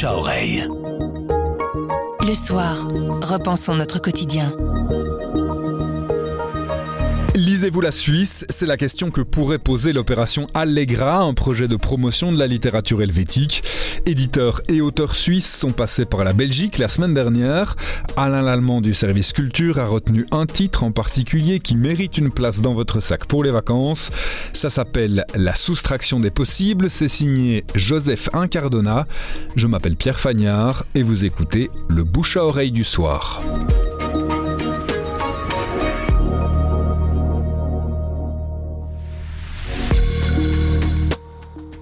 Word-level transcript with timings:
à 0.00 0.16
oreille. 0.16 0.66
Le 2.26 2.34
soir, 2.34 2.88
repensons 3.22 3.74
notre 3.74 4.00
quotidien. 4.00 4.50
Lisez-vous 7.34 7.80
la 7.80 7.92
Suisse? 7.92 8.44
C'est 8.50 8.66
la 8.66 8.76
question 8.76 9.10
que 9.10 9.22
pourrait 9.22 9.58
poser 9.58 9.94
l'opération 9.94 10.48
Allegra, 10.52 11.20
un 11.20 11.32
projet 11.32 11.66
de 11.66 11.76
promotion 11.76 12.30
de 12.30 12.38
la 12.38 12.46
littérature 12.46 13.00
helvétique. 13.00 13.62
Éditeurs 14.04 14.60
et 14.68 14.82
auteurs 14.82 15.16
suisses 15.16 15.50
sont 15.50 15.70
passés 15.70 16.04
par 16.04 16.24
la 16.24 16.34
Belgique 16.34 16.76
la 16.76 16.88
semaine 16.88 17.14
dernière. 17.14 17.76
Alain 18.18 18.42
Lallemand 18.42 18.82
du 18.82 18.92
service 18.92 19.32
culture 19.32 19.78
a 19.78 19.86
retenu 19.86 20.26
un 20.30 20.44
titre 20.44 20.84
en 20.84 20.92
particulier 20.92 21.58
qui 21.58 21.74
mérite 21.74 22.18
une 22.18 22.30
place 22.30 22.60
dans 22.60 22.74
votre 22.74 23.00
sac 23.00 23.24
pour 23.24 23.44
les 23.44 23.50
vacances. 23.50 24.10
Ça 24.52 24.68
s'appelle 24.68 25.24
La 25.34 25.54
soustraction 25.54 26.20
des 26.20 26.30
possibles. 26.30 26.90
C'est 26.90 27.08
signé 27.08 27.64
Joseph 27.74 28.28
Incardona. 28.34 29.06
Je 29.56 29.66
m'appelle 29.66 29.96
Pierre 29.96 30.20
Fagnard 30.20 30.84
et 30.94 31.02
vous 31.02 31.24
écoutez 31.24 31.70
Le 31.88 32.04
bouche 32.04 32.36
à 32.36 32.44
oreille 32.44 32.72
du 32.72 32.84
soir. 32.84 33.40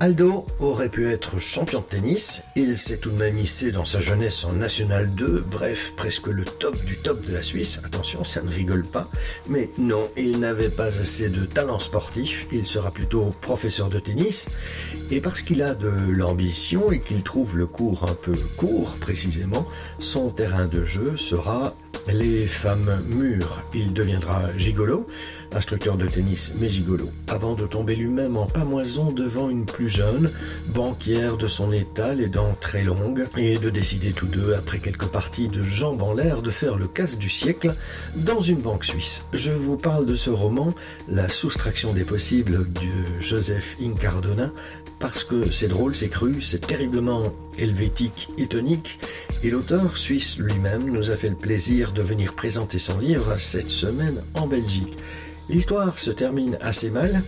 Aldo 0.00 0.46
aurait 0.60 0.90
pu 0.90 1.08
être 1.08 1.40
champion 1.40 1.80
de 1.80 1.86
tennis, 1.86 2.44
il 2.54 2.76
s'est 2.76 2.98
tout 2.98 3.10
de 3.10 3.16
même 3.16 3.36
hissé 3.36 3.72
dans 3.72 3.84
sa 3.84 3.98
jeunesse 3.98 4.44
en 4.44 4.52
National 4.52 5.12
2, 5.12 5.44
bref, 5.50 5.92
presque 5.96 6.28
le 6.28 6.44
top 6.44 6.76
du 6.84 6.98
top 6.98 7.26
de 7.26 7.32
la 7.32 7.42
Suisse, 7.42 7.80
attention, 7.84 8.22
ça 8.22 8.40
ne 8.40 8.48
rigole 8.48 8.84
pas, 8.84 9.10
mais 9.48 9.70
non, 9.76 10.08
il 10.16 10.38
n'avait 10.38 10.70
pas 10.70 11.00
assez 11.00 11.30
de 11.30 11.44
talent 11.46 11.80
sportif, 11.80 12.46
il 12.52 12.64
sera 12.64 12.92
plutôt 12.92 13.34
professeur 13.40 13.88
de 13.88 13.98
tennis, 13.98 14.50
et 15.10 15.20
parce 15.20 15.42
qu'il 15.42 15.64
a 15.64 15.74
de 15.74 15.90
l'ambition 16.12 16.92
et 16.92 17.00
qu'il 17.00 17.24
trouve 17.24 17.56
le 17.56 17.66
cours 17.66 18.04
un 18.08 18.14
peu 18.14 18.36
court 18.56 18.98
précisément, 19.00 19.66
son 19.98 20.30
terrain 20.30 20.66
de 20.66 20.84
jeu 20.84 21.16
sera 21.16 21.74
les 22.06 22.46
femmes 22.46 23.02
mûres. 23.08 23.62
Il 23.74 23.92
deviendra 23.92 24.56
gigolo, 24.56 25.06
instructeur 25.52 25.96
de 25.96 26.06
tennis 26.06 26.52
mais 26.58 26.68
gigolo, 26.68 27.10
avant 27.28 27.54
de 27.54 27.66
tomber 27.66 27.96
lui-même 27.96 28.36
en 28.36 28.46
pamoison 28.46 29.12
devant 29.12 29.48
une 29.50 29.66
plus 29.66 29.88
jeune, 29.88 30.30
banquière 30.74 31.36
de 31.36 31.46
son 31.46 31.72
état, 31.72 32.14
les 32.14 32.28
dents 32.28 32.56
très 32.60 32.82
longues, 32.82 33.24
et 33.36 33.58
de 33.58 33.70
décider 33.70 34.12
tous 34.12 34.26
deux, 34.26 34.54
après 34.54 34.78
quelques 34.78 35.08
parties 35.08 35.48
de 35.48 35.62
jambes 35.62 36.02
en 36.02 36.14
l'air, 36.14 36.42
de 36.42 36.50
faire 36.50 36.76
le 36.76 36.86
casse 36.86 37.18
du 37.18 37.28
siècle 37.28 37.74
dans 38.16 38.40
une 38.40 38.58
banque 38.58 38.84
suisse. 38.84 39.26
Je 39.32 39.50
vous 39.50 39.76
parle 39.76 40.06
de 40.06 40.14
ce 40.14 40.30
roman, 40.30 40.74
La 41.08 41.28
soustraction 41.28 41.92
des 41.92 42.04
possibles 42.04 42.70
de 42.72 43.20
Joseph 43.20 43.76
Incardona, 43.82 44.50
parce 44.98 45.24
que 45.24 45.50
c'est 45.50 45.68
drôle, 45.68 45.94
c'est 45.94 46.08
cru, 46.08 46.42
c'est 46.42 46.66
terriblement 46.66 47.32
helvétique 47.58 48.28
et 48.36 48.46
tonique, 48.46 48.98
et 49.42 49.50
l'auteur 49.50 49.96
suisse 49.96 50.38
lui-même 50.38 50.90
nous 50.90 51.10
a 51.10 51.16
fait 51.16 51.28
le 51.28 51.36
plaisir 51.36 51.92
de 51.92 52.02
venir 52.02 52.34
présenter 52.34 52.78
son 52.78 52.98
livre 52.98 53.36
cette 53.38 53.70
semaine 53.70 54.22
en 54.34 54.46
Belgique. 54.46 54.96
L'histoire 55.48 55.98
se 55.98 56.10
termine 56.10 56.58
assez 56.60 56.90
mal. 56.90 57.22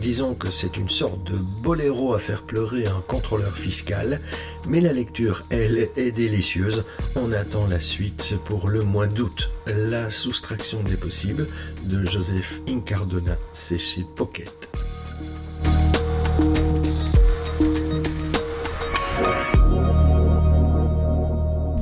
Disons 0.00 0.34
que 0.34 0.50
c'est 0.50 0.76
une 0.76 0.88
sorte 0.88 1.30
de 1.30 1.36
boléro 1.62 2.14
à 2.14 2.18
faire 2.18 2.42
pleurer 2.42 2.84
un 2.88 3.00
contrôleur 3.06 3.56
fiscal, 3.56 4.20
mais 4.66 4.80
la 4.80 4.92
lecture, 4.92 5.44
elle, 5.50 5.88
est 5.96 6.10
délicieuse. 6.10 6.84
On 7.14 7.30
attend 7.30 7.68
la 7.68 7.78
suite 7.78 8.34
pour 8.44 8.68
le 8.68 8.82
mois 8.82 9.06
d'août. 9.06 9.50
La 9.66 10.10
soustraction 10.10 10.82
des 10.82 10.96
possibles 10.96 11.46
de 11.84 12.04
Joseph 12.04 12.60
Incardona, 12.68 13.36
c'est 13.52 13.78
chez 13.78 14.04
Pocket. 14.16 14.68